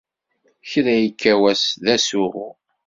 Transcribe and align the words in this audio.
Kra 0.69 0.93
yekka 0.97 1.33
wass 1.41 1.63
d 1.83 1.85
asuɣu. 1.95 2.49